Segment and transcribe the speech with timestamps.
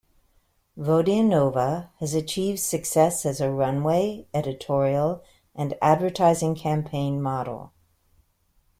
[0.79, 7.71] Vodianova has achieved success as a runway, editorial, and advertising campaign model.